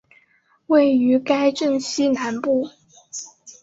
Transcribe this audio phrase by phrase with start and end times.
[0.65, 2.71] 位于该镇西南部。